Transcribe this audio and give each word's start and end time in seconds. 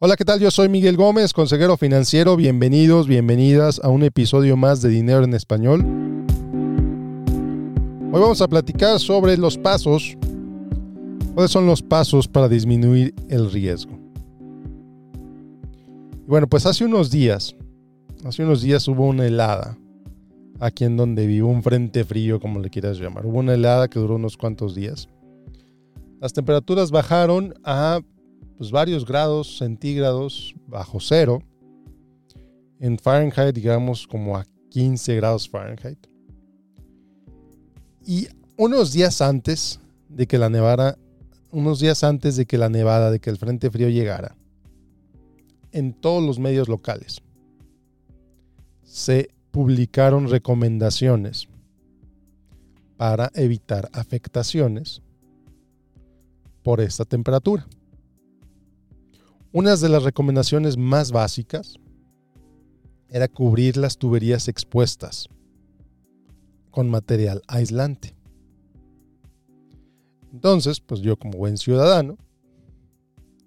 Hola, 0.00 0.14
¿qué 0.14 0.24
tal? 0.24 0.38
Yo 0.38 0.52
soy 0.52 0.68
Miguel 0.68 0.96
Gómez, 0.96 1.32
consejero 1.32 1.76
financiero. 1.76 2.36
Bienvenidos, 2.36 3.08
bienvenidas 3.08 3.80
a 3.82 3.88
un 3.88 4.04
episodio 4.04 4.56
más 4.56 4.80
de 4.80 4.90
Dinero 4.90 5.24
en 5.24 5.34
Español. 5.34 5.84
Hoy 8.12 8.20
vamos 8.20 8.40
a 8.40 8.46
platicar 8.46 9.00
sobre 9.00 9.36
los 9.36 9.58
pasos. 9.58 10.16
¿Cuáles 11.34 11.50
son 11.50 11.66
los 11.66 11.82
pasos 11.82 12.28
para 12.28 12.48
disminuir 12.48 13.12
el 13.28 13.50
riesgo? 13.50 13.98
bueno, 16.28 16.46
pues 16.46 16.64
hace 16.64 16.84
unos 16.84 17.10
días, 17.10 17.56
hace 18.24 18.44
unos 18.44 18.62
días 18.62 18.86
hubo 18.86 19.04
una 19.04 19.26
helada 19.26 19.76
aquí 20.60 20.84
en 20.84 20.96
donde 20.96 21.26
vivo, 21.26 21.48
un 21.48 21.64
frente 21.64 22.04
frío, 22.04 22.38
como 22.38 22.60
le 22.60 22.70
quieras 22.70 23.00
llamar. 23.00 23.26
Hubo 23.26 23.40
una 23.40 23.54
helada 23.54 23.88
que 23.88 23.98
duró 23.98 24.14
unos 24.14 24.36
cuantos 24.36 24.76
días. 24.76 25.08
Las 26.20 26.32
temperaturas 26.32 26.92
bajaron 26.92 27.52
a 27.64 28.00
pues, 28.58 28.70
varios 28.70 29.06
grados 29.06 29.58
centígrados 29.58 30.54
bajo 30.66 31.00
cero. 31.00 31.42
En 32.80 32.98
Fahrenheit, 32.98 33.54
digamos, 33.54 34.06
como 34.06 34.36
a 34.36 34.44
15 34.70 35.16
grados 35.16 35.48
Fahrenheit. 35.48 36.06
Y 38.04 38.28
unos 38.56 38.92
días 38.92 39.22
antes 39.22 39.80
de 40.08 40.26
que 40.26 40.38
la 40.38 40.50
nevada, 40.50 40.98
unos 41.50 41.80
días 41.80 42.04
antes 42.04 42.36
de 42.36 42.46
que 42.46 42.58
la 42.58 42.68
nevada, 42.68 43.10
de 43.10 43.20
que 43.20 43.30
el 43.30 43.38
frente 43.38 43.70
frío 43.70 43.88
llegara, 43.88 44.36
en 45.72 45.92
todos 45.92 46.24
los 46.24 46.38
medios 46.38 46.68
locales 46.68 47.22
se 48.82 49.28
publicaron 49.50 50.28
recomendaciones 50.28 51.48
para 52.96 53.30
evitar 53.34 53.88
afectaciones 53.92 55.02
por 56.62 56.80
esta 56.80 57.04
temperatura. 57.04 57.66
Una 59.50 59.74
de 59.76 59.88
las 59.88 60.02
recomendaciones 60.02 60.76
más 60.76 61.10
básicas 61.10 61.76
era 63.08 63.28
cubrir 63.28 63.78
las 63.78 63.96
tuberías 63.96 64.46
expuestas 64.46 65.30
con 66.70 66.90
material 66.90 67.40
aislante. 67.48 68.14
Entonces, 70.34 70.80
pues 70.80 71.00
yo 71.00 71.16
como 71.16 71.38
buen 71.38 71.56
ciudadano, 71.56 72.18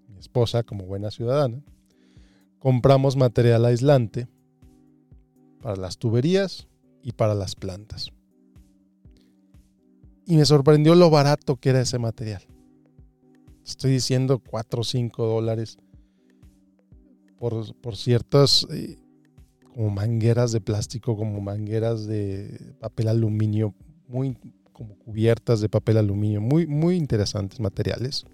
mi 0.07 0.17
esposa 0.17 0.63
como 0.63 0.85
buena 0.85 1.11
ciudadana, 1.11 1.61
compramos 2.57 3.16
material 3.16 3.63
aislante 3.66 4.27
para 5.61 5.75
las 5.75 5.99
tuberías 5.99 6.67
y 7.03 7.11
para 7.11 7.35
las 7.35 7.53
plantas. 7.53 8.11
Y 10.25 10.35
me 10.35 10.45
sorprendió 10.45 10.95
lo 10.95 11.11
barato 11.11 11.57
que 11.57 11.69
era 11.69 11.81
ese 11.81 11.99
material. 11.99 12.41
Estoy 13.63 13.91
diciendo 13.91 14.39
4 14.39 14.81
o 14.81 14.83
5 14.83 15.27
dólares 15.27 15.77
por, 17.42 17.95
ciertas 17.95 18.67
eh, 18.70 18.97
como 19.73 19.89
mangueras 19.89 20.52
de 20.52 20.61
plástico, 20.61 21.17
como 21.17 21.42
mangueras 21.42 22.06
de 22.06 22.75
papel 22.80 23.08
aluminio, 23.08 23.73
muy 24.08 24.38
como 24.72 24.95
cubiertas 24.97 25.59
de 25.59 25.67
papel 25.67 25.97
aluminio, 25.97 26.39
muy, 26.39 26.67
muy 26.67 26.97
interesantes 26.97 27.59
materiales. 27.59 28.25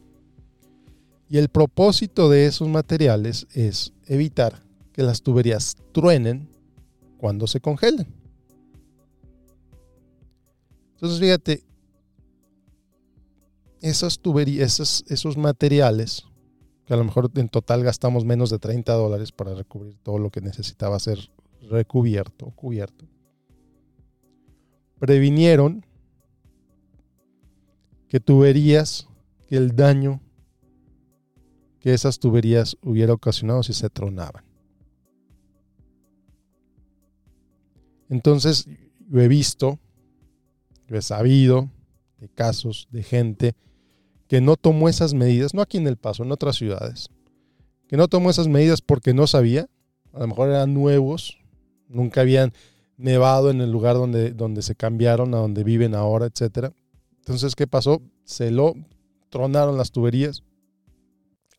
Y 1.29 1.37
el 1.37 1.47
propósito 1.47 2.29
de 2.29 2.47
esos 2.47 2.67
materiales 2.67 3.47
es 3.53 3.93
evitar 4.07 4.61
que 4.91 5.03
las 5.03 5.21
tuberías 5.21 5.77
truenen 5.93 6.49
cuando 7.17 7.47
se 7.47 7.61
congelen. 7.61 8.07
Entonces, 10.95 11.17
fíjate, 11.17 11.63
esas 13.79 14.19
tuberías, 14.19 14.73
esos, 14.73 15.05
esos 15.07 15.37
materiales 15.37 16.25
que 16.87 16.93
a 16.93 16.97
lo 16.97 17.03
mejor 17.03 17.29
en 17.35 17.49
total 17.49 17.83
gastamos 17.83 18.23
menos 18.23 18.49
de 18.49 18.59
30 18.59 18.93
dólares 18.93 19.33
para 19.33 19.53
recubrir 19.53 19.97
todo 20.01 20.19
lo 20.19 20.29
que 20.29 20.39
necesitaba 20.39 20.97
ser 20.99 21.19
recubierto, 21.69 22.49
cubierto. 22.51 23.05
Previnieron 24.97 25.85
que 28.07 28.21
tuberías, 28.21 29.09
que 29.47 29.57
el 29.57 29.75
daño 29.75 30.21
que 31.81 31.93
esas 31.93 32.19
tuberías 32.19 32.77
hubiera 32.81 33.13
ocasionado 33.13 33.63
si 33.63 33.73
se 33.73 33.89
tronaban. 33.89 34.45
Entonces, 38.07 38.65
yo 39.09 39.19
he 39.19 39.27
visto, 39.27 39.77
yo 40.87 40.95
he 40.95 41.01
sabido 41.01 41.69
de 42.17 42.29
casos 42.29 42.87
de 42.91 43.03
gente 43.03 43.55
que 44.27 44.41
no 44.41 44.55
tomó 44.55 44.89
esas 44.89 45.13
medidas, 45.13 45.53
no 45.53 45.61
aquí 45.61 45.77
en 45.77 45.87
El 45.87 45.97
Paso, 45.97 46.23
en 46.23 46.31
otras 46.31 46.55
ciudades, 46.55 47.09
que 47.87 47.97
no 47.97 48.07
tomó 48.07 48.29
esas 48.29 48.47
medidas 48.47 48.81
porque 48.81 49.13
no 49.13 49.27
sabía, 49.27 49.69
a 50.13 50.19
lo 50.19 50.27
mejor 50.27 50.49
eran 50.49 50.73
nuevos, 50.73 51.39
nunca 51.87 52.21
habían 52.21 52.53
nevado 52.97 53.49
en 53.51 53.61
el 53.61 53.71
lugar 53.71 53.95
donde, 53.95 54.31
donde 54.31 54.61
se 54.61 54.75
cambiaron 54.75 55.33
a 55.33 55.37
donde 55.37 55.63
viven 55.63 55.95
ahora, 55.95 56.25
etc. 56.25 56.73
Entonces, 57.19 57.55
¿qué 57.55 57.67
pasó? 57.67 58.01
Se 58.25 58.51
lo 58.51 58.73
tronaron 59.29 59.77
las 59.77 59.91
tuberías 59.91 60.43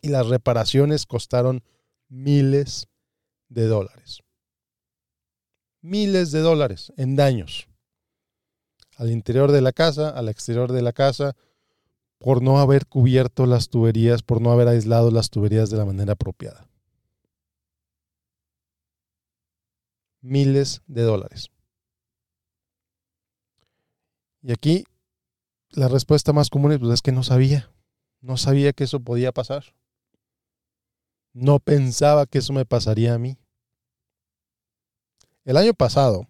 y 0.03 0.09
las 0.09 0.27
reparaciones 0.27 1.07
costaron 1.07 1.63
miles 2.09 2.89
de 3.49 3.67
dólares. 3.67 4.21
Miles 5.81 6.33
de 6.33 6.41
dólares 6.41 6.93
en 6.97 7.17
daños. 7.17 7.69
Al 8.97 9.11
interior 9.11 9.53
de 9.53 9.61
la 9.61 9.73
casa, 9.73 10.11
al 10.11 10.29
exterior 10.29 10.73
de 10.73 10.83
la 10.83 10.93
casa, 10.93 11.37
por 12.19 12.43
no 12.43 12.59
haber 12.59 12.87
cubierto 12.87 13.47
las 13.47 13.69
tuberías, 13.69 14.23
por 14.23 14.41
no 14.41 14.51
haber 14.51 14.69
aislado 14.69 15.11
las 15.11 15.31
tuberías 15.31 15.71
de 15.71 15.77
la 15.77 15.85
manera 15.85 16.13
apropiada. 16.15 16.69
Miles 20.21 20.83
de 20.87 21.03
dólares. 21.03 21.51
Y 24.43 24.53
aquí 24.53 24.85
la 25.71 25.89
respuesta 25.89 26.33
más 26.33 26.51
común 26.51 26.73
es, 26.73 26.79
pues, 26.79 27.03
que 27.03 27.13
no 27.13 27.23
sabía. 27.23 27.71
No 28.21 28.37
sabía 28.37 28.73
que 28.73 28.85
eso 28.85 29.01
podía 29.01 29.33
pasar. 29.33 29.65
No 31.33 31.61
pensaba 31.61 32.27
que 32.27 32.39
eso 32.39 32.53
me 32.53 32.65
pasaría 32.65 33.15
a 33.15 33.19
mí. 33.19 33.39
El 35.45 35.57
año 35.57 35.73
pasado 35.73 36.27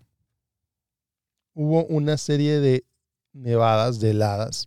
hubo 1.55 1.85
una 1.87 2.19
serie 2.19 2.61
de 2.61 2.85
nevadas, 3.33 4.01
de 4.01 4.11
heladas, 4.11 4.67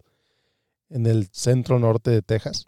en 0.91 1.06
el 1.06 1.28
centro 1.31 1.79
norte 1.79 2.12
de 2.12 2.22
Texas. 2.22 2.66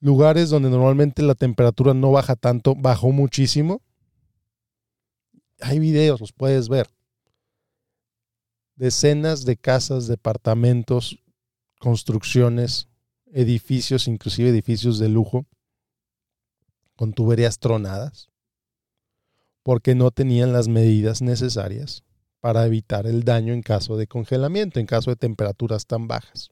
Lugares 0.00 0.50
donde 0.50 0.68
normalmente 0.68 1.22
la 1.22 1.34
temperatura 1.34 1.94
no 1.94 2.12
baja 2.12 2.36
tanto, 2.36 2.74
bajó 2.74 3.10
muchísimo. 3.10 3.80
Hay 5.60 5.78
videos, 5.78 6.20
los 6.20 6.32
puedes 6.32 6.68
ver. 6.68 6.88
Decenas 8.76 9.44
de 9.44 9.56
casas, 9.56 10.06
departamentos, 10.06 11.18
construcciones, 11.78 12.88
edificios, 13.32 14.08
inclusive 14.08 14.50
edificios 14.50 14.98
de 14.98 15.08
lujo, 15.08 15.46
con 16.96 17.12
tuberías 17.12 17.58
tronadas, 17.58 18.28
porque 19.62 19.94
no 19.94 20.10
tenían 20.10 20.52
las 20.52 20.68
medidas 20.68 21.22
necesarias 21.22 22.04
para 22.44 22.66
evitar 22.66 23.06
el 23.06 23.24
daño 23.24 23.54
en 23.54 23.62
caso 23.62 23.96
de 23.96 24.06
congelamiento, 24.06 24.78
en 24.78 24.84
caso 24.84 25.08
de 25.08 25.16
temperaturas 25.16 25.86
tan 25.86 26.06
bajas. 26.06 26.50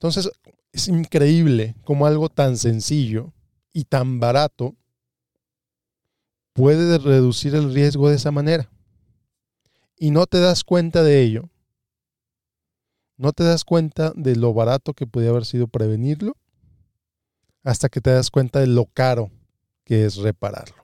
Entonces, 0.00 0.28
es 0.72 0.88
increíble 0.88 1.76
cómo 1.84 2.04
algo 2.04 2.28
tan 2.28 2.56
sencillo 2.56 3.32
y 3.72 3.84
tan 3.84 4.18
barato 4.18 4.74
puede 6.54 6.98
reducir 6.98 7.54
el 7.54 7.72
riesgo 7.72 8.08
de 8.08 8.16
esa 8.16 8.32
manera. 8.32 8.68
Y 9.96 10.10
no 10.10 10.26
te 10.26 10.40
das 10.40 10.64
cuenta 10.64 11.04
de 11.04 11.22
ello. 11.22 11.50
No 13.16 13.32
te 13.32 13.44
das 13.44 13.64
cuenta 13.64 14.12
de 14.16 14.34
lo 14.34 14.52
barato 14.52 14.92
que 14.92 15.06
podía 15.06 15.30
haber 15.30 15.44
sido 15.44 15.68
prevenirlo 15.68 16.36
hasta 17.62 17.88
que 17.88 18.00
te 18.00 18.10
das 18.10 18.32
cuenta 18.32 18.58
de 18.58 18.66
lo 18.66 18.86
caro 18.86 19.30
que 19.84 20.04
es 20.04 20.16
repararlo 20.16 20.81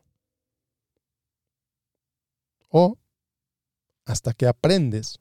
o 2.69 2.97
hasta 4.05 4.33
que 4.33 4.47
aprendes 4.47 5.19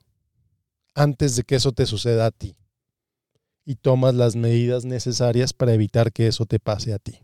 antes 0.95 1.35
de 1.35 1.43
que 1.43 1.55
eso 1.55 1.71
te 1.71 1.85
suceda 1.85 2.25
a 2.25 2.31
ti 2.31 2.57
y 3.65 3.75
tomas 3.75 4.15
las 4.15 4.35
medidas 4.35 4.85
necesarias 4.85 5.53
para 5.53 5.73
evitar 5.73 6.13
que 6.13 6.27
eso 6.27 6.45
te 6.45 6.59
pase 6.59 6.93
a 6.93 6.99
ti. 6.99 7.21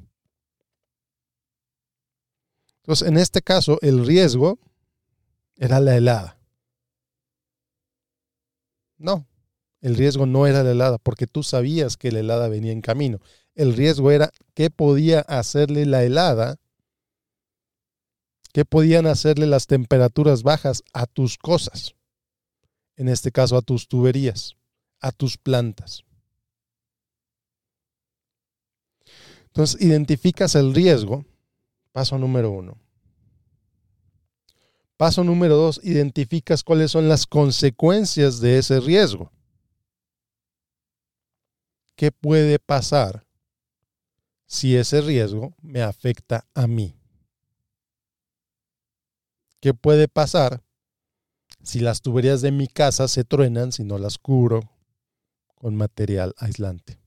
Entonces, 2.83 3.07
en 3.07 3.17
este 3.17 3.41
caso, 3.41 3.79
el 3.81 4.05
riesgo 4.05 4.59
era 5.55 5.79
la 5.79 5.95
helada. 5.95 6.37
No, 8.97 9.25
el 9.79 9.95
riesgo 9.95 10.25
no 10.25 10.47
era 10.47 10.63
la 10.63 10.71
helada, 10.71 10.97
porque 10.97 11.27
tú 11.27 11.43
sabías 11.43 11.95
que 11.95 12.11
la 12.11 12.19
helada 12.19 12.49
venía 12.49 12.73
en 12.73 12.81
camino. 12.81 13.19
El 13.55 13.73
riesgo 13.73 14.11
era 14.11 14.31
qué 14.53 14.69
podía 14.69 15.21
hacerle 15.21 15.85
la 15.85 16.03
helada 16.03 16.57
¿Qué 18.53 18.65
podían 18.65 19.07
hacerle 19.07 19.47
las 19.47 19.65
temperaturas 19.65 20.43
bajas 20.43 20.83
a 20.93 21.07
tus 21.07 21.39
cosas? 21.39 21.95
En 22.95 23.09
este 23.09 23.31
caso, 23.31 23.57
a 23.57 23.63
tus 23.63 23.87
tuberías, 23.87 24.55
a 24.99 25.11
tus 25.11 25.39
plantas. 25.39 26.03
Entonces, 29.47 29.81
identificas 29.81 30.53
el 30.53 30.75
riesgo, 30.75 31.25
paso 31.91 32.19
número 32.19 32.51
uno. 32.51 32.77
Paso 34.97 35.23
número 35.23 35.55
dos, 35.55 35.81
identificas 35.83 36.63
cuáles 36.63 36.91
son 36.91 37.09
las 37.09 37.25
consecuencias 37.25 38.39
de 38.39 38.59
ese 38.59 38.79
riesgo. 38.79 39.31
¿Qué 41.95 42.11
puede 42.11 42.59
pasar 42.59 43.25
si 44.45 44.75
ese 44.75 45.01
riesgo 45.01 45.55
me 45.63 45.81
afecta 45.81 46.45
a 46.53 46.67
mí? 46.67 46.95
¿Qué 49.63 49.73
puede 49.73 50.09
pasar 50.09 50.61
si 51.61 51.79
las 51.79 52.01
tuberías 52.01 52.41
de 52.41 52.51
mi 52.51 52.67
casa 52.67 53.07
se 53.07 53.23
truenan 53.23 53.71
si 53.71 53.85
no 53.85 53.97
las 53.97 54.17
cubro 54.17 54.59
con 55.55 55.73
material 55.73 56.35
aislante? 56.37 56.99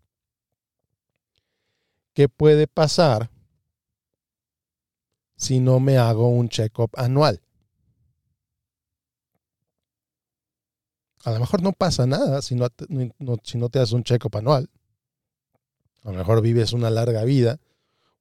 ¿Qué 2.15 2.31
puede 2.31 2.67
pasar 2.67 3.31
si 5.37 5.61
no 5.61 5.81
me 5.81 5.99
hago 5.99 6.31
un 6.31 6.49
check-up 6.49 6.93
anual? 6.97 7.43
A 11.25 11.33
lo 11.33 11.41
mejor 11.41 11.61
no 11.61 11.75
pasa 11.75 12.07
nada 12.07 12.41
si 12.41 12.55
no, 12.55 12.69
no 12.89 13.69
te 13.69 13.81
haces 13.81 13.93
un 13.93 14.03
check-up 14.03 14.35
anual. 14.35 14.71
A 16.05 16.11
lo 16.11 16.17
mejor 16.17 16.41
vives 16.41 16.73
una 16.73 16.89
larga 16.89 17.23
vida, 17.25 17.61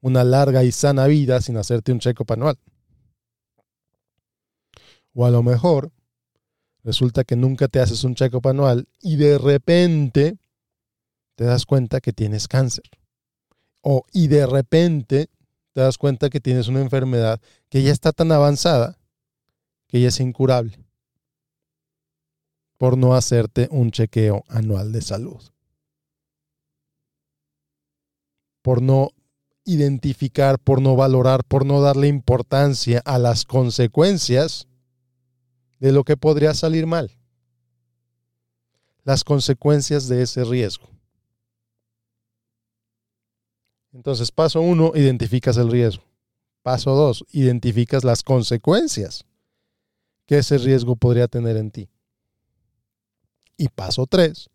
una 0.01 0.25
larga 0.25 0.65
y 0.65 0.73
sana 0.73 1.07
vida 1.07 1.39
sin 1.39 1.55
hacerte 1.55 1.93
un 1.93 1.99
check-up 1.99 2.33
anual. 2.33 2.59
O 5.15 5.25
a 5.25 5.31
lo 5.31 5.41
mejor 5.41 5.91
resulta 6.83 7.23
que 7.23 7.37
nunca 7.37 7.69
te 7.69 7.79
haces 7.79 8.03
un 8.03 8.15
check-up 8.15 8.47
anual 8.47 8.87
y 9.01 9.15
de 9.15 9.37
repente 9.37 10.37
te 11.35 11.45
das 11.45 11.65
cuenta 11.65 12.01
que 12.01 12.11
tienes 12.11 12.47
cáncer. 12.47 12.83
O 13.81 14.03
y 14.11 14.27
de 14.27 14.45
repente 14.45 15.29
te 15.71 15.81
das 15.81 15.97
cuenta 15.97 16.29
que 16.29 16.41
tienes 16.41 16.67
una 16.67 16.81
enfermedad 16.81 17.39
que 17.69 17.81
ya 17.81 17.91
está 17.91 18.11
tan 18.11 18.31
avanzada 18.31 18.97
que 19.87 20.01
ya 20.01 20.09
es 20.09 20.19
incurable 20.19 20.77
por 22.77 22.97
no 22.97 23.15
hacerte 23.15 23.69
un 23.71 23.91
chequeo 23.91 24.43
anual 24.49 24.91
de 24.91 25.01
salud. 25.01 25.41
Por 28.61 28.81
no 28.81 29.11
identificar, 29.63 30.59
por 30.59 30.81
no 30.81 30.97
valorar, 30.97 31.45
por 31.45 31.65
no 31.65 31.79
darle 31.81 32.07
importancia 32.07 33.01
a 33.05 33.17
las 33.17 33.45
consecuencias 33.45 34.67
de 35.79 35.91
lo 35.91 36.03
que 36.03 36.17
podría 36.17 36.53
salir 36.53 36.85
mal. 36.87 37.11
Las 39.03 39.23
consecuencias 39.23 40.07
de 40.07 40.21
ese 40.21 40.43
riesgo. 40.43 40.89
Entonces, 43.93 44.31
paso 44.31 44.61
uno, 44.61 44.91
identificas 44.95 45.57
el 45.57 45.71
riesgo. 45.71 46.03
Paso 46.63 46.95
dos, 46.95 47.23
identificas 47.31 48.03
las 48.03 48.23
consecuencias 48.23 49.25
que 50.25 50.39
ese 50.39 50.57
riesgo 50.57 50.95
podría 50.95 51.27
tener 51.27 51.55
en 51.57 51.71
ti. 51.71 51.89
Y 53.57 53.69
paso 53.69 54.05
tres, 54.07 54.49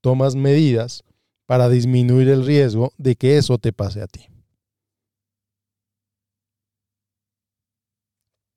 tomas 0.00 0.34
medidas 0.34 1.04
para 1.46 1.68
disminuir 1.68 2.28
el 2.28 2.44
riesgo 2.44 2.92
de 2.96 3.14
que 3.14 3.36
eso 3.36 3.58
te 3.58 3.72
pase 3.72 4.00
a 4.00 4.06
ti. 4.06 4.26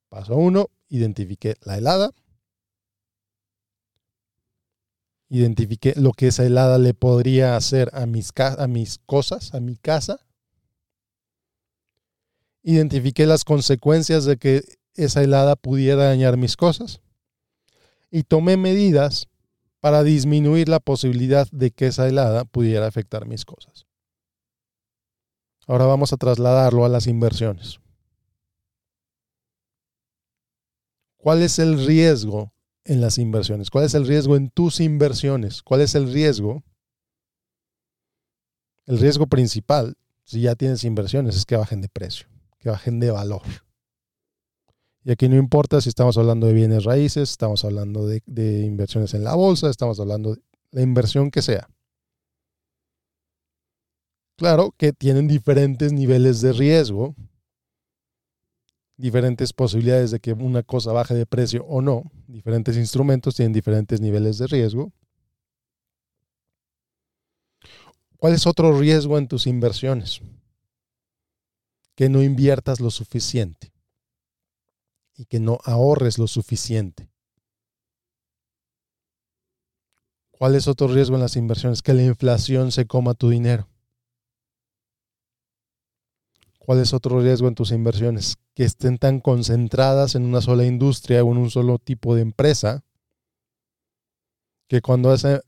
Paso 0.10 0.38
uno, 0.38 0.70
identifiqué 0.90 1.56
la 1.62 1.78
helada. 1.78 2.12
Identifiqué 5.30 5.94
lo 5.98 6.12
que 6.12 6.28
esa 6.28 6.46
helada 6.46 6.78
le 6.78 6.94
podría 6.94 7.56
hacer 7.56 7.90
a 7.94 8.06
mis, 8.06 8.32
cosas, 9.06 9.54
a 9.54 9.60
mi 9.60 9.76
casa. 9.76 10.20
Identifiqué 12.64 13.26
las 13.26 13.44
consecuencias 13.44 14.26
de 14.26 14.38
que 14.38 14.64
esa 14.94 15.24
helada 15.24 15.56
pudiera 15.56 16.06
dañar 16.06 16.38
mis 16.38 16.56
cosas. 16.56 17.02
Y 18.12 18.24
tomé 18.24 18.56
medidas 18.56 19.28
para 19.80 20.04
disminuir 20.04 20.70
la 20.70 20.80
posibilidad 20.80 21.48
de 21.52 21.72
que 21.72 21.88
esa 21.88 22.08
helada 22.08 22.46
pudiera 22.46 22.88
afectar 22.88 23.26
mis 23.26 23.46
cosas. 23.46 23.86
Ahora 25.68 25.86
vamos 25.86 26.14
a 26.14 26.18
trasladarlo 26.18 26.86
a 26.86 26.90
las 26.90 27.08
inversiones. 27.08 27.80
¿Cuál 31.26 31.42
es 31.42 31.58
el 31.58 31.84
riesgo 31.84 32.54
en 32.84 33.02
las 33.02 33.18
inversiones? 33.18 33.72
¿Cuál 33.72 33.86
es 33.86 33.96
el 33.96 34.06
riesgo 34.06 34.36
en 34.36 34.52
tus 34.52 34.80
inversiones? 34.80 35.64
¿Cuál 35.64 35.82
es 35.82 35.96
el 35.96 36.14
riesgo? 36.14 36.64
El 38.86 39.00
riesgo 39.00 39.26
principal, 39.26 39.98
si 40.24 40.42
ya 40.42 40.54
tienes 40.54 40.84
inversiones, 40.84 41.36
es 41.36 41.48
que 41.48 41.56
bajen 41.56 41.82
de 41.82 41.90
precio, 41.90 42.28
que 42.60 42.70
bajen 42.70 43.00
de 43.00 43.10
valor. 43.10 43.42
Y 45.04 45.14
aquí 45.14 45.28
no 45.28 45.36
importa 45.36 45.82
si 45.82 45.90
estamos 45.90 46.16
hablando 46.20 46.46
de 46.46 46.54
bienes 46.54 46.84
raíces, 46.84 47.32
estamos 47.32 47.66
hablando 47.66 48.06
de, 48.06 48.22
inversiones 48.64 49.16
en 49.16 49.24
la 49.24 49.34
bolsa, 49.34 49.72
estamos 49.72 50.00
hablando 50.00 50.36
de 50.36 50.42
la 50.70 50.84
inversión 50.84 51.32
que 51.32 51.42
sea. 51.42 51.68
Claro 54.38 54.76
que 54.78 54.94
tienen 54.94 55.28
diferentes 55.28 55.92
niveles 55.92 56.42
de 56.42 56.54
riesgo 56.54 57.16
diferentes 58.98 59.54
posibilidades 59.54 60.12
de 60.12 60.20
que 60.20 60.34
una 60.34 60.64
cosa 60.64 60.94
baje 60.94 61.14
de 61.14 61.26
precio 61.26 61.66
o 61.66 61.82
no. 61.82 62.12
Diferentes 62.28 62.78
instrumentos 62.78 63.36
tienen 63.36 63.54
diferentes 63.54 64.02
niveles 64.02 64.38
de 64.38 64.48
riesgo. 64.48 64.92
¿Cuál 68.18 68.34
es 68.34 68.48
otro 68.48 68.78
riesgo 68.80 69.18
en 69.18 69.28
tus 69.28 69.46
inversiones? 69.48 70.22
Que 71.96 72.10
no 72.10 72.24
inviertas 72.24 72.80
lo 72.80 72.90
suficiente 72.90 73.72
y 75.18 75.26
que 75.26 75.40
no 75.40 75.60
ahorres 75.64 76.18
lo 76.18 76.28
suficiente. 76.28 77.10
¿Cuál 80.32 80.56
es 80.56 80.68
otro 80.68 80.88
riesgo 80.88 81.16
en 81.16 81.22
las 81.22 81.38
inversiones? 81.38 81.82
Que 81.82 81.94
la 81.94 82.04
inflación 82.04 82.72
se 82.72 82.86
coma 82.86 83.14
tu 83.14 83.30
dinero. 83.30 83.70
¿Cuál 86.66 86.80
es 86.80 86.96
otro 86.96 87.20
riesgo 87.20 87.48
en 87.48 87.54
tus 87.54 87.72
inversiones? 87.72 88.38
Que 88.56 88.64
estén 88.64 88.98
tan 88.98 89.20
concentradas 89.20 90.16
en 90.16 90.26
una 90.26 90.42
sola 90.42 90.66
industria 90.66 91.24
o 91.24 91.32
en 91.32 91.38
un 91.38 91.52
solo 91.52 91.78
tipo 91.78 92.16
de 92.16 92.24
empresa 92.24 92.84
que 94.68 94.82
cuando 94.82 95.14
esa, 95.14 95.42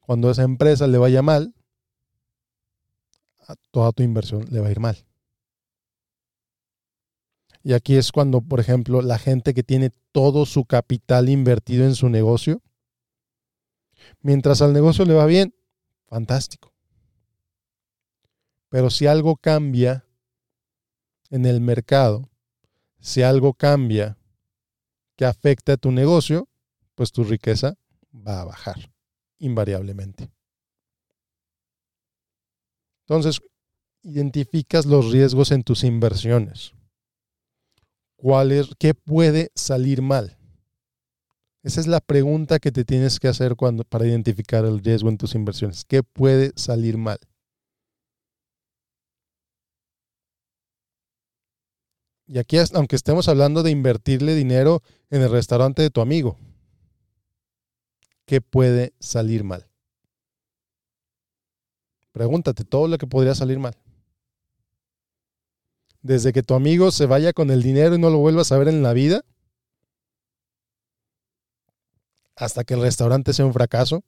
cuando 0.00 0.30
esa 0.30 0.42
empresa 0.42 0.86
le 0.86 0.96
vaya 0.96 1.20
mal, 1.20 1.54
a 3.46 3.56
toda 3.70 3.92
tu 3.92 4.02
inversión 4.02 4.46
le 4.50 4.60
va 4.60 4.68
a 4.68 4.70
ir 4.70 4.80
mal. 4.80 5.04
Y 7.62 7.74
aquí 7.74 7.96
es 7.96 8.10
cuando, 8.10 8.40
por 8.40 8.58
ejemplo, 8.58 9.02
la 9.02 9.18
gente 9.18 9.52
que 9.52 9.64
tiene 9.64 9.90
todo 10.12 10.46
su 10.46 10.64
capital 10.64 11.28
invertido 11.28 11.84
en 11.84 11.94
su 11.94 12.08
negocio, 12.08 12.62
mientras 14.22 14.62
al 14.62 14.72
negocio 14.72 15.04
le 15.04 15.12
va 15.12 15.26
bien, 15.26 15.54
fantástico. 16.06 16.72
Pero 18.70 18.88
si 18.88 19.06
algo 19.06 19.36
cambia 19.36 20.03
en 21.34 21.46
el 21.46 21.60
mercado, 21.60 22.30
si 23.00 23.22
algo 23.22 23.54
cambia 23.54 24.16
que 25.16 25.24
afecte 25.24 25.72
a 25.72 25.76
tu 25.76 25.90
negocio, 25.90 26.48
pues 26.94 27.10
tu 27.10 27.24
riqueza 27.24 27.74
va 28.14 28.40
a 28.40 28.44
bajar 28.44 28.92
invariablemente. 29.40 30.30
Entonces, 33.00 33.40
identificas 34.04 34.86
los 34.86 35.10
riesgos 35.10 35.50
en 35.50 35.64
tus 35.64 35.82
inversiones. 35.82 36.72
¿Cuál 38.14 38.52
es, 38.52 38.70
¿Qué 38.78 38.94
puede 38.94 39.50
salir 39.56 40.02
mal? 40.02 40.38
Esa 41.64 41.80
es 41.80 41.88
la 41.88 41.98
pregunta 42.00 42.60
que 42.60 42.70
te 42.70 42.84
tienes 42.84 43.18
que 43.18 43.26
hacer 43.26 43.56
cuando, 43.56 43.82
para 43.82 44.06
identificar 44.06 44.64
el 44.64 44.78
riesgo 44.78 45.08
en 45.08 45.18
tus 45.18 45.34
inversiones. 45.34 45.84
¿Qué 45.84 46.04
puede 46.04 46.52
salir 46.54 46.96
mal? 46.96 47.18
Y 52.26 52.38
aquí, 52.38 52.56
aunque 52.72 52.96
estemos 52.96 53.28
hablando 53.28 53.62
de 53.62 53.70
invertirle 53.70 54.34
dinero 54.34 54.82
en 55.10 55.22
el 55.22 55.30
restaurante 55.30 55.82
de 55.82 55.90
tu 55.90 56.00
amigo, 56.00 56.38
¿qué 58.24 58.40
puede 58.40 58.94
salir 58.98 59.44
mal? 59.44 59.68
Pregúntate 62.12 62.64
todo 62.64 62.88
lo 62.88 62.96
que 62.96 63.06
podría 63.06 63.34
salir 63.34 63.58
mal. 63.58 63.76
Desde 66.00 66.32
que 66.32 66.42
tu 66.42 66.54
amigo 66.54 66.90
se 66.90 67.06
vaya 67.06 67.32
con 67.32 67.50
el 67.50 67.62
dinero 67.62 67.94
y 67.94 67.98
no 67.98 68.08
lo 68.08 68.18
vuelvas 68.18 68.52
a 68.52 68.58
ver 68.58 68.68
en 68.68 68.82
la 68.82 68.92
vida, 68.92 69.24
hasta 72.36 72.64
que 72.64 72.74
el 72.74 72.80
restaurante 72.80 73.32
sea 73.32 73.46
un 73.46 73.52
fracaso, 73.52 74.02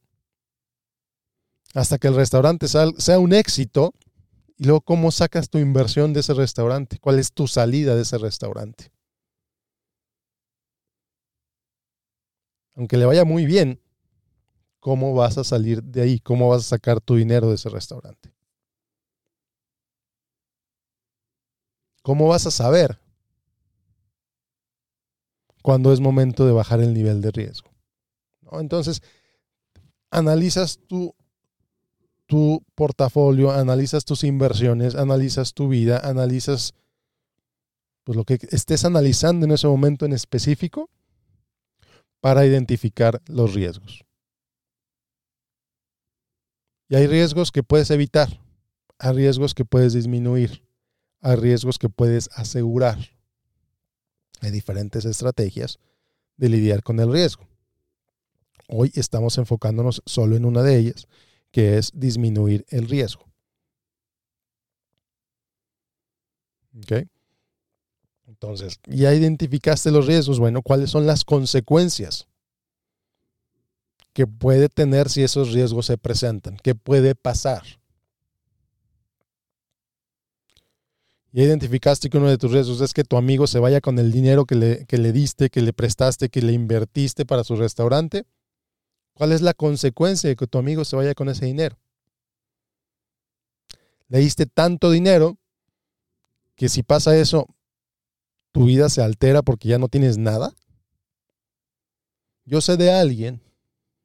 hasta 1.75 1.99
que 1.99 2.08
el 2.08 2.14
restaurante 2.14 2.66
sea 2.68 3.18
un 3.18 3.32
éxito 3.32 3.94
y 4.57 4.65
luego, 4.65 4.81
¿cómo 4.81 5.11
sacas 5.11 5.51
tu 5.51 5.59
inversión 5.59 6.13
de 6.13 6.21
ese 6.21 6.35
restaurante? 6.35 6.99
¿Cuál 6.99 7.19
es 7.19 7.33
tu 7.33 7.47
salida 7.47 7.95
de 7.95 8.03
ese 8.03 8.19
restaurante? 8.19 8.91
Aunque 12.75 12.97
le 12.97 13.07
vaya 13.07 13.25
muy 13.25 13.47
bien, 13.47 13.81
¿cómo 14.81 15.15
vas 15.15 15.39
a 15.39 15.45
salir 15.45 15.83
de 15.83 16.03
ahí? 16.03 16.21
¿Cómo 16.21 16.49
vas 16.49 16.61
a 16.67 16.69
sacar 16.69 17.01
tu 17.01 17.17
dinero 17.17 17.49
de 17.49 17.55
ese 17.55 17.69
restaurante? 17.69 18.37
¿cómo 22.07 22.29
vas 22.29 22.47
a 22.47 22.53
saber 22.53 23.01
cuándo 25.61 25.93
es 25.93 25.99
momento 25.99 26.47
de 26.47 26.53
bajar 26.53 26.79
el 26.79 26.95
nivel 26.95 27.21
de 27.21 27.33
riesgo? 27.33 27.69
Entonces, 28.53 29.03
analizas 30.13 30.79
tu, 30.87 31.17
tu 32.26 32.62
portafolio, 32.75 33.52
analizas 33.52 34.04
tus 34.04 34.25
inversiones, 34.25 34.95
analizas 34.95 35.54
tu 35.54 35.68
vida, 35.68 35.99
analizas 35.99 36.75
pues 38.04 38.16
lo 38.16 38.25
que 38.25 38.38
estés 38.50 38.85
analizando 38.85 39.47
en 39.47 39.52
ese 39.52 39.66
momento 39.66 40.06
en 40.06 40.12
específico 40.12 40.90
para 42.21 42.47
identificar 42.47 43.21
los 43.26 43.54
riesgos. 43.54 44.04
Y 46.88 46.95
hay 46.95 47.06
riesgos 47.06 47.50
que 47.50 47.64
puedes 47.64 47.90
evitar, 47.90 48.40
hay 48.99 49.12
riesgos 49.12 49.54
que 49.54 49.64
puedes 49.64 49.92
disminuir, 49.92 50.62
hay 51.21 51.37
riesgos 51.37 51.78
que 51.78 51.88
puedes 51.88 52.30
asegurar. 52.35 52.99
Hay 54.40 54.50
diferentes 54.50 55.04
estrategias 55.04 55.78
de 56.37 56.49
lidiar 56.49 56.83
con 56.83 57.00
el 57.00 57.11
riesgo. 57.11 57.49
Hoy 58.68 58.92
estamos 58.95 59.38
enfocándonos 59.38 60.02
solo 60.06 60.37
en 60.37 60.45
una 60.45 60.62
de 60.62 60.76
ellas, 60.76 61.09
que 61.57 61.79
es 61.79 61.91
disminuir 61.95 62.67
el 62.69 62.87
riesgo. 62.87 63.25
¿Ok? 66.77 67.09
Entonces, 68.27 68.79
ya 68.87 69.15
identificaste 69.15 69.91
los 69.91 70.07
riesgos. 70.07 70.39
Bueno, 70.39 70.61
¿cuáles 70.61 70.91
son 70.91 71.07
las 71.07 71.25
consecuencias 71.25 72.29
que 74.13 74.27
puede 74.27 74.69
tener 74.69 75.09
si 75.09 75.23
esos 75.23 75.55
riesgos 75.55 75.87
se 75.87 75.97
presentan? 75.97 76.59
¿Qué 76.63 76.75
puede 76.75 77.15
pasar? 77.15 77.63
Ya 81.33 81.43
identificaste 81.43 82.11
que 82.11 82.19
uno 82.19 82.29
de 82.29 82.37
tus 82.37 82.53
riesgos 82.53 82.83
es 82.83 82.93
que 82.93 83.03
tu 83.03 83.17
amigo 83.17 83.47
se 83.47 83.61
vaya 83.61 83.81
con 83.81 83.99
el 83.99 84.13
dinero 84.13 84.45
que 84.45 84.57
le, 84.57 84.85
que 84.85 84.99
le 84.99 85.11
diste, 85.11 85.49
que 85.49 85.63
le 85.63 85.73
prestaste, 85.73 86.29
que 86.29 86.43
le 86.43 86.53
invertiste 86.53 87.25
para 87.25 87.45
su 87.45 87.57
restaurante. 87.57 88.27
¿Cuál 89.16 89.32
es 89.32 89.40
la 89.40 89.54
consecuencia 89.54 90.28
de 90.28 90.37
que 90.37 90.46
tu 90.46 90.58
amigo 90.58 90.85
se 90.85 90.94
vaya 90.94 91.14
con 91.14 91.30
ese 91.30 91.46
dinero? 91.46 91.78
Le 94.08 94.18
diste 94.18 94.44
tanto 94.44 94.90
dinero 94.90 95.38
que 96.54 96.68
si 96.68 96.82
pasa 96.82 97.16
eso, 97.16 97.46
tu 98.52 98.66
vida 98.66 98.90
se 98.90 99.00
altera 99.02 99.40
porque 99.40 99.68
ya 99.68 99.78
no 99.78 99.88
tienes 99.88 100.18
nada. 100.18 100.54
Yo 102.44 102.61
sé 102.61 102.76
de 102.76 102.92
alguien, 102.92 103.40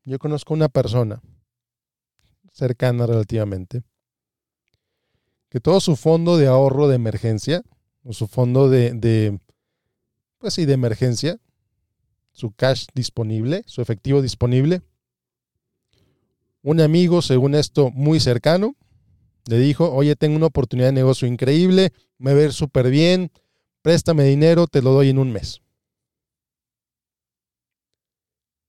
yo 0.05 0.17
conozco 0.17 0.53
una 0.53 0.69
persona 0.69 1.21
cercana 2.53 3.05
relativamente, 3.05 3.83
que 5.49 5.59
todo 5.59 5.81
su 5.81 5.97
fondo 5.97 6.37
de 6.37 6.47
ahorro 6.47 6.87
de 6.87 6.95
emergencia, 6.95 7.63
o 8.05 8.13
su 8.13 8.27
fondo 8.27 8.69
de, 8.69 9.39
pues 10.37 10.53
sí, 10.53 10.65
de 10.65 10.73
emergencia, 10.73 11.37
su 12.31 12.53
cash 12.53 12.85
disponible, 12.93 13.63
su 13.65 13.81
efectivo 13.81 14.21
disponible, 14.21 14.81
un 16.63 16.79
amigo, 16.79 17.21
según 17.21 17.55
esto, 17.55 17.91
muy 17.91 18.19
cercano, 18.19 18.75
le 19.45 19.57
dijo, 19.57 19.91
oye, 19.91 20.15
tengo 20.15 20.35
una 20.35 20.45
oportunidad 20.47 20.89
de 20.89 20.93
negocio 20.93 21.27
increíble, 21.27 21.91
me 22.17 22.33
ir 22.33 22.53
súper 22.53 22.89
bien, 22.89 23.31
préstame 23.81 24.23
dinero, 24.23 24.67
te 24.67 24.81
lo 24.81 24.91
doy 24.91 25.09
en 25.09 25.17
un 25.17 25.31
mes. 25.31 25.61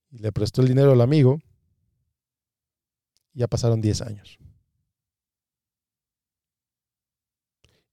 Y 0.09 0.19
le 0.19 0.31
prestó 0.31 0.61
el 0.61 0.67
dinero 0.67 0.91
al 0.91 1.01
amigo. 1.01 1.39
Ya 3.33 3.47
pasaron 3.47 3.81
10 3.81 4.01
años. 4.01 4.37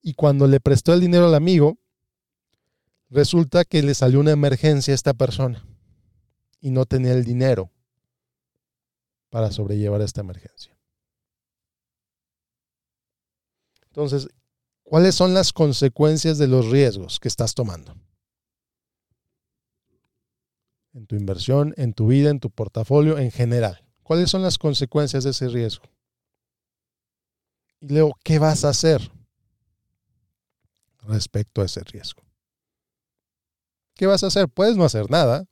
Y 0.03 0.15
cuando 0.15 0.47
le 0.47 0.61
prestó 0.61 0.93
el 0.93 1.01
dinero 1.01 1.27
al 1.27 1.35
amigo, 1.35 1.79
resulta 3.09 3.65
que 3.65 3.83
le 3.83 3.95
salió 3.95 4.21
una 4.21 4.33
emergencia 4.33 4.93
a 4.93 4.95
esta 4.95 5.15
persona 5.15 5.67
y 6.61 6.71
no 6.71 6.87
tenía 6.87 7.13
el 7.13 7.25
dinero 7.25 7.71
para 9.31 9.51
sobrellevar 9.53 10.03
esta 10.03 10.21
emergencia. 10.21 10.77
Entonces, 13.87 14.29
¿cuáles 14.83 15.15
son 15.15 15.35
las 15.35 15.53
consecuencias 15.53 16.39
de 16.39 16.47
los 16.47 16.69
riesgos 16.69 17.19
que 17.19 17.29
estás 17.29 17.55
tomando? 17.55 17.97
En 20.93 21.07
tu 21.07 21.17
inversión, 21.17 21.75
en 21.77 21.95
tu 21.95 22.09
vida, 22.09 22.31
en 22.31 22.41
tu 22.41 22.51
portafolio, 22.51 23.19
en 23.19 23.31
general. 23.31 23.85
¿Cuáles 24.03 24.31
son 24.31 24.43
las 24.43 24.59
consecuencias 24.59 25.25
de 25.25 25.31
ese 25.31 25.49
riesgo? 25.49 25.85
Y 27.81 27.89
luego, 27.89 28.17
¿qué 28.25 28.39
vas 28.39 28.65
a 28.65 28.71
hacer 28.71 29.11
respecto 31.03 31.63
a 31.63 31.67
ese 31.67 31.83
riesgo? 31.85 32.23
¿Qué 33.95 34.07
vas 34.07 34.25
a 34.25 34.29
hacer? 34.29 34.49
Puedes 34.49 34.77
no 34.77 34.85
hacer 34.85 35.11
nada, 35.11 35.47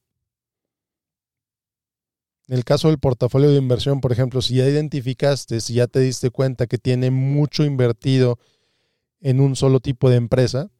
en 2.48 2.56
el 2.56 2.64
caso 2.64 2.88
del 2.88 2.98
portafolio 2.98 3.50
de 3.50 3.58
inversión, 3.58 4.00
por 4.00 4.10
ejemplo, 4.10 4.40
si 4.40 4.56
ya 4.56 4.66
identificaste, 4.66 5.60
si 5.60 5.74
ya 5.74 5.86
te 5.86 6.00
diste 6.00 6.30
cuenta 6.30 6.66
que 6.66 6.78
tiene 6.78 7.10
mucho 7.10 7.62
invertido 7.64 8.38
en 9.20 9.40
un 9.40 9.54
solo 9.54 9.80
tipo 9.80 10.08
de 10.08 10.16
empresa, 10.16 10.70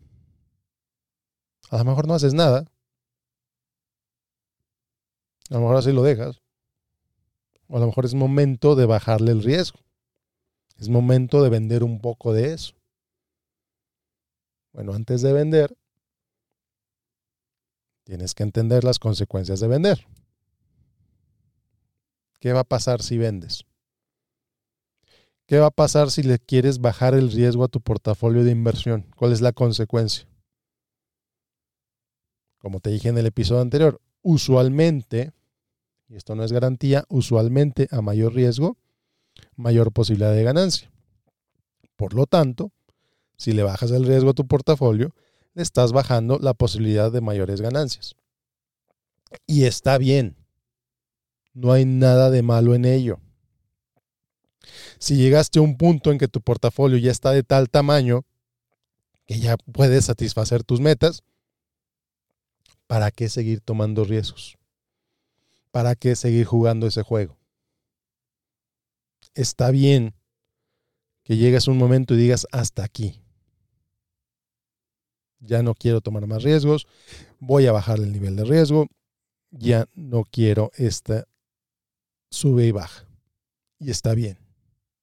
a 1.70 1.78
lo 1.78 1.84
mejor 1.84 2.06
no 2.08 2.14
haces 2.14 2.32
nada. 2.32 2.64
A 5.50 5.54
lo 5.54 5.60
mejor 5.60 5.76
así 5.76 5.92
lo 5.92 6.02
dejas. 6.02 6.40
O 7.68 7.76
a 7.76 7.80
lo 7.80 7.86
mejor 7.86 8.06
es 8.06 8.14
momento 8.14 8.74
de 8.74 8.86
bajarle 8.86 9.32
el 9.32 9.42
riesgo. 9.42 9.80
Es 10.78 10.88
momento 10.88 11.42
de 11.42 11.50
vender 11.50 11.84
un 11.84 12.00
poco 12.00 12.32
de 12.32 12.54
eso. 12.54 12.74
Bueno, 14.72 14.94
antes 14.94 15.20
de 15.20 15.34
vender, 15.34 15.76
tienes 18.04 18.34
que 18.34 18.42
entender 18.42 18.84
las 18.84 18.98
consecuencias 18.98 19.60
de 19.60 19.68
vender. 19.68 20.06
¿Qué 22.40 22.52
va 22.52 22.60
a 22.60 22.64
pasar 22.64 23.02
si 23.02 23.18
vendes? 23.18 23.64
¿Qué 25.46 25.58
va 25.58 25.66
a 25.66 25.70
pasar 25.70 26.10
si 26.10 26.22
le 26.22 26.38
quieres 26.38 26.78
bajar 26.78 27.14
el 27.14 27.32
riesgo 27.32 27.64
a 27.64 27.68
tu 27.68 27.80
portafolio 27.80 28.44
de 28.44 28.50
inversión? 28.50 29.06
¿Cuál 29.16 29.32
es 29.32 29.40
la 29.40 29.52
consecuencia? 29.52 30.28
Como 32.58 32.80
te 32.80 32.90
dije 32.90 33.08
en 33.08 33.18
el 33.18 33.26
episodio 33.26 33.62
anterior, 33.62 34.00
usualmente, 34.22 35.32
y 36.08 36.16
esto 36.16 36.34
no 36.34 36.44
es 36.44 36.52
garantía, 36.52 37.04
usualmente 37.08 37.88
a 37.90 38.02
mayor 38.02 38.34
riesgo, 38.34 38.76
mayor 39.56 39.92
posibilidad 39.92 40.32
de 40.32 40.42
ganancia. 40.42 40.90
Por 41.96 42.14
lo 42.14 42.26
tanto, 42.26 42.70
si 43.36 43.52
le 43.52 43.62
bajas 43.62 43.90
el 43.90 44.04
riesgo 44.04 44.30
a 44.30 44.34
tu 44.34 44.46
portafolio, 44.46 45.14
le 45.54 45.62
estás 45.62 45.92
bajando 45.92 46.38
la 46.38 46.54
posibilidad 46.54 47.10
de 47.10 47.20
mayores 47.20 47.60
ganancias. 47.60 48.14
Y 49.46 49.64
está 49.64 49.98
bien. 49.98 50.36
No 51.58 51.72
hay 51.72 51.84
nada 51.84 52.30
de 52.30 52.42
malo 52.42 52.76
en 52.76 52.84
ello. 52.84 53.18
Si 55.00 55.16
llegaste 55.16 55.58
a 55.58 55.62
un 55.62 55.76
punto 55.76 56.12
en 56.12 56.18
que 56.18 56.28
tu 56.28 56.40
portafolio 56.40 56.98
ya 56.98 57.10
está 57.10 57.32
de 57.32 57.42
tal 57.42 57.68
tamaño 57.68 58.24
que 59.26 59.40
ya 59.40 59.56
puedes 59.56 60.04
satisfacer 60.04 60.62
tus 60.62 60.80
metas, 60.80 61.24
¿para 62.86 63.10
qué 63.10 63.28
seguir 63.28 63.60
tomando 63.60 64.04
riesgos? 64.04 64.56
¿Para 65.72 65.96
qué 65.96 66.14
seguir 66.14 66.46
jugando 66.46 66.86
ese 66.86 67.02
juego? 67.02 67.36
Está 69.34 69.72
bien 69.72 70.14
que 71.24 71.38
llegues 71.38 71.66
a 71.66 71.72
un 71.72 71.78
momento 71.78 72.14
y 72.14 72.18
digas 72.18 72.46
hasta 72.52 72.84
aquí. 72.84 73.20
Ya 75.40 75.64
no 75.64 75.74
quiero 75.74 76.02
tomar 76.02 76.24
más 76.28 76.44
riesgos, 76.44 76.86
voy 77.40 77.66
a 77.66 77.72
bajar 77.72 77.98
el 77.98 78.12
nivel 78.12 78.36
de 78.36 78.44
riesgo, 78.44 78.86
ya 79.50 79.88
no 79.94 80.22
quiero 80.22 80.70
esta 80.76 81.26
sube 82.30 82.66
y 82.66 82.70
baja. 82.70 83.06
Y 83.78 83.90
está 83.90 84.14
bien, 84.14 84.38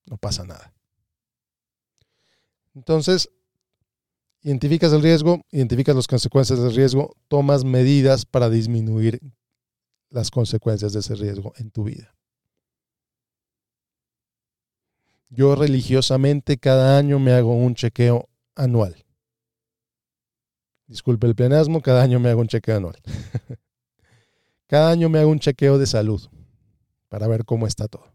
no 0.05 0.17
pasa 0.17 0.45
nada. 0.45 0.73
Entonces, 2.73 3.29
identificas 4.41 4.91
el 4.91 5.01
riesgo, 5.01 5.41
identificas 5.51 5.95
las 5.95 6.07
consecuencias 6.07 6.59
del 6.59 6.75
riesgo, 6.75 7.15
tomas 7.27 7.63
medidas 7.63 8.25
para 8.25 8.49
disminuir 8.49 9.21
las 10.09 10.29
consecuencias 10.29 10.93
de 10.93 10.99
ese 10.99 11.15
riesgo 11.15 11.53
en 11.57 11.71
tu 11.71 11.85
vida. 11.85 12.13
Yo 15.29 15.55
religiosamente 15.55 16.57
cada 16.57 16.97
año 16.97 17.17
me 17.19 17.33
hago 17.33 17.55
un 17.55 17.75
chequeo 17.75 18.29
anual. 18.55 19.03
Disculpe 20.87 21.27
el 21.27 21.35
plenasmo, 21.35 21.81
cada 21.81 22.03
año 22.03 22.19
me 22.19 22.29
hago 22.29 22.41
un 22.41 22.47
chequeo 22.47 22.77
anual. 22.77 22.97
cada 24.67 24.91
año 24.91 25.09
me 25.09 25.19
hago 25.19 25.31
un 25.31 25.39
chequeo 25.39 25.77
de 25.77 25.87
salud 25.87 26.29
para 27.15 27.29
ver 27.29 27.45
cómo 27.45 27.65
está 27.65 27.87
todo. 27.87 28.11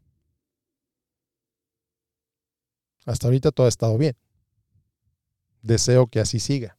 Hasta 3.07 3.29
ahorita 3.29 3.51
todo 3.51 3.65
ha 3.65 3.71
estado 3.71 3.97
bien. 3.97 4.15
Deseo 5.63 6.07
que 6.09 6.21
así 6.21 6.39
siga. 6.39 6.77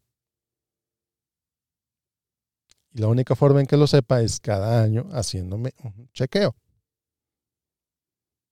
Y 2.92 3.00
la 3.00 3.08
única 3.08 3.36
forma 3.36 3.60
en 3.60 3.66
que 3.66 3.76
lo 3.76 3.88
sepa 3.88 4.22
es 4.22 4.40
cada 4.40 4.84
año 4.84 5.10
haciéndome 5.14 5.74
un 5.84 6.12
chequeo. 6.14 6.56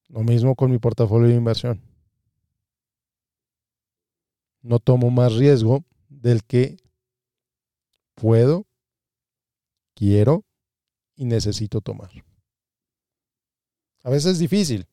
Lo 0.08 0.22
mismo 0.22 0.56
con 0.56 0.72
mi 0.72 0.80
portafolio 0.80 1.28
de 1.28 1.36
inversión. 1.36 1.80
No 4.64 4.80
tomo 4.80 5.12
más 5.12 5.36
riesgo 5.36 5.86
del 6.08 6.44
que 6.44 6.78
puedo, 8.16 8.66
quiero 9.94 10.44
y 11.16 11.26
necesito 11.26 11.82
tomar. 11.82 12.10
A 14.04 14.10
veces 14.10 14.34
es 14.34 14.40
difícil. 14.40 14.88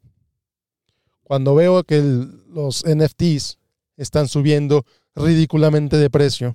Cuando 1.23 1.55
veo 1.55 1.83
que 1.85 2.01
los 2.49 2.85
NFTs 2.87 3.59
están 3.97 4.29
subiendo 4.29 4.85
ridículamente 5.15 5.97
de 5.97 6.11
precio 6.11 6.55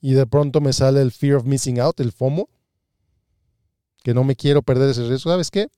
y 0.00 0.12
de 0.12 0.26
pronto 0.26 0.60
me 0.60 0.72
sale 0.72 1.02
el 1.02 1.10
fear 1.10 1.36
of 1.36 1.46
missing 1.46 1.80
out, 1.80 1.98
el 2.00 2.12
FOMO, 2.12 2.48
que 4.04 4.14
no 4.14 4.22
me 4.22 4.36
quiero 4.36 4.62
perder 4.62 4.90
ese 4.90 5.08
riesgo, 5.08 5.30
¿sabes 5.30 5.50
qué? 5.50 5.68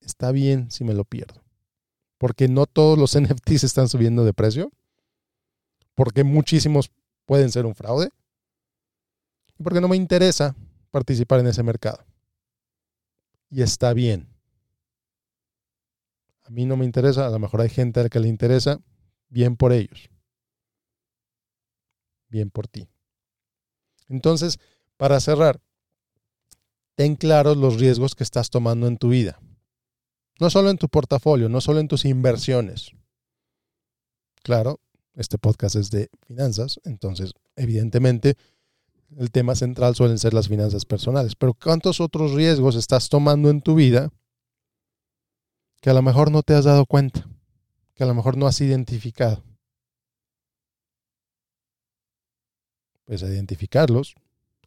Está 0.00 0.32
bien 0.32 0.70
si 0.70 0.82
me 0.82 0.94
lo 0.94 1.04
pierdo. 1.04 1.42
Porque 2.18 2.48
no 2.48 2.66
todos 2.66 2.98
los 2.98 3.16
NFTs 3.20 3.64
están 3.64 3.88
subiendo 3.88 4.24
de 4.24 4.32
precio. 4.32 4.72
Porque 5.94 6.24
muchísimos 6.24 6.90
pueden 7.24 7.50
ser 7.50 7.66
un 7.66 7.74
fraude. 7.74 8.10
Y 9.58 9.62
porque 9.62 9.80
no 9.80 9.88
me 9.88 9.96
interesa 9.96 10.54
participar 10.90 11.40
en 11.40 11.46
ese 11.46 11.62
mercado. 11.62 12.04
Y 13.56 13.62
está 13.62 13.94
bien. 13.94 14.28
A 16.44 16.50
mí 16.50 16.66
no 16.66 16.76
me 16.76 16.84
interesa, 16.84 17.26
a 17.26 17.30
lo 17.30 17.38
mejor 17.38 17.62
hay 17.62 17.70
gente 17.70 18.00
a 18.00 18.02
la 18.02 18.08
que 18.10 18.20
le 18.20 18.28
interesa, 18.28 18.82
bien 19.30 19.56
por 19.56 19.72
ellos. 19.72 20.10
Bien 22.28 22.50
por 22.50 22.68
ti. 22.68 22.86
Entonces, 24.10 24.58
para 24.98 25.20
cerrar, 25.20 25.62
ten 26.96 27.16
claros 27.16 27.56
los 27.56 27.80
riesgos 27.80 28.14
que 28.14 28.24
estás 28.24 28.50
tomando 28.50 28.88
en 28.88 28.98
tu 28.98 29.08
vida. 29.08 29.40
No 30.38 30.50
solo 30.50 30.68
en 30.68 30.76
tu 30.76 30.90
portafolio, 30.90 31.48
no 31.48 31.62
solo 31.62 31.80
en 31.80 31.88
tus 31.88 32.04
inversiones. 32.04 32.90
Claro, 34.42 34.80
este 35.14 35.38
podcast 35.38 35.76
es 35.76 35.88
de 35.88 36.10
finanzas, 36.26 36.78
entonces, 36.84 37.32
evidentemente, 37.56 38.36
el 39.16 39.30
tema 39.30 39.54
central 39.54 39.94
suelen 39.94 40.18
ser 40.18 40.34
las 40.34 40.48
finanzas 40.48 40.84
personales. 40.84 41.34
Pero 41.34 41.54
¿cuántos 41.54 42.00
otros 42.00 42.32
riesgos 42.32 42.76
estás 42.76 43.08
tomando 43.08 43.50
en 43.50 43.60
tu 43.60 43.74
vida 43.74 44.10
que 45.86 45.90
a 45.90 45.94
lo 45.94 46.02
mejor 46.02 46.30
no 46.30 46.42
te 46.42 46.54
has 46.54 46.64
dado 46.64 46.84
cuenta, 46.84 47.28
que 47.94 48.02
a 48.02 48.06
lo 48.06 48.14
mejor 48.14 48.36
no 48.36 48.48
has 48.48 48.60
identificado. 48.60 49.44
Pues 53.04 53.22
a 53.22 53.28
identificarlos, 53.28 54.16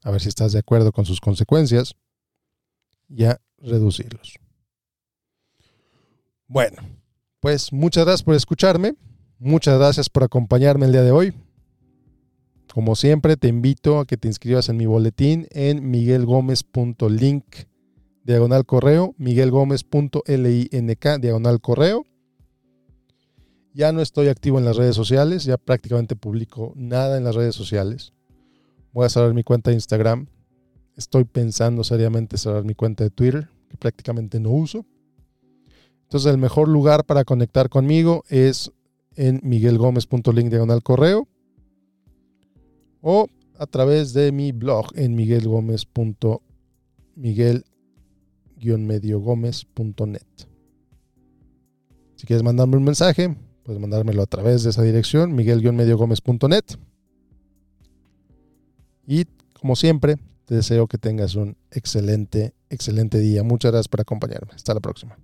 a 0.04 0.12
ver 0.12 0.22
si 0.22 0.30
estás 0.30 0.54
de 0.54 0.60
acuerdo 0.60 0.94
con 0.94 1.04
sus 1.04 1.20
consecuencias 1.20 1.94
y 3.10 3.26
a 3.26 3.42
reducirlos. 3.58 4.36
Bueno, 6.48 6.82
pues 7.42 7.74
muchas 7.74 8.06
gracias 8.06 8.24
por 8.24 8.36
escucharme, 8.36 8.96
muchas 9.40 9.78
gracias 9.78 10.10
por 10.10 10.24
acompañarme 10.24 10.86
el 10.86 10.94
día 10.94 11.04
de 11.04 11.12
hoy. 11.12 11.34
Como 12.74 12.96
siempre, 12.96 13.36
te 13.36 13.48
invito 13.48 14.00
a 14.00 14.06
que 14.06 14.18
te 14.18 14.28
inscribas 14.28 14.70
en 14.70 14.78
mi 14.78 14.86
boletín 14.86 15.48
en 15.52 15.90
miguelgomez.link 15.90 17.44
diagonal 18.24 18.66
correo, 18.66 19.16
miguelgomez.link, 19.18 21.08
diagonal 21.20 21.62
correo. 21.62 22.06
Ya 23.74 23.92
no 23.92 24.02
estoy 24.02 24.28
activo 24.28 24.60
en 24.60 24.66
las 24.66 24.78
redes 24.78 24.96
sociales, 24.96 25.46
ya 25.46 25.58
prácticamente 25.58 26.16
publico 26.16 26.74
nada 26.76 27.18
en 27.18 27.24
las 27.24 27.34
redes 27.36 27.56
sociales. 27.56 28.14
Voy 28.94 29.06
a 29.06 29.10
cerrar 29.10 29.34
mi 29.34 29.44
cuenta 29.44 29.72
de 29.72 29.76
Instagram. 29.76 30.28
Estoy 30.96 31.24
pensando 31.24 31.84
seriamente 31.84 32.38
cerrar 32.38 32.66
mi 32.66 32.76
cuenta 32.76 33.04
de 33.04 33.10
Twitter, 33.10 33.50
que 33.70 33.78
prácticamente 33.78 34.40
no 34.40 34.52
uso. 34.52 34.86
Entonces 36.04 36.32
el 36.32 36.38
mejor 36.38 36.68
lugar 36.68 37.06
para 37.06 37.24
conectar 37.24 37.70
conmigo 37.70 38.26
es 38.30 38.72
en 39.16 39.40
miguelgomez.link 39.44 40.50
diagonal 40.50 40.84
correo 40.84 41.28
o 43.02 43.28
a 43.58 43.66
través 43.68 44.14
de 44.14 44.32
mi 44.32 44.52
blog 44.52 44.88
en 44.96 45.16
miguelgomez.miguel 45.16 47.66
mediogomez.net. 48.62 50.22
Si 52.16 52.28
quieres 52.28 52.44
mandarme 52.44 52.78
un 52.78 52.84
mensaje, 52.84 53.36
puedes 53.64 53.80
mandármelo 53.80 54.22
a 54.22 54.26
través 54.26 54.64
de 54.64 54.72
esa 54.72 54.84
dirección, 54.84 55.34
miguel-mediogomez.net. 55.36 56.66
Y 59.08 59.26
como 59.54 59.76
siempre, 59.76 60.18
te 60.46 60.56
deseo 60.56 60.88
que 60.88 60.98
tengas 60.98 61.36
un 61.36 61.58
excelente, 61.72 62.54
excelente 62.70 63.20
día. 63.20 63.44
Muchas 63.44 63.72
gracias 63.72 63.88
por 63.88 64.02
acompañarme. 64.02 64.52
Hasta 64.54 64.74
la 64.74 64.80
próxima. 64.80 65.18